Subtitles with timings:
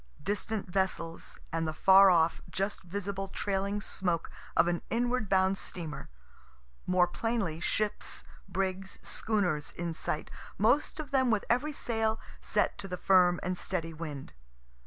[0.23, 6.09] Distant vessels, and the far off, just visible trailing smoke of an inward bound steamer;
[6.87, 12.87] more plainly, ships, brigs, schooners, in sight, most of them with every sail set to
[12.87, 14.33] the firm and steady wind.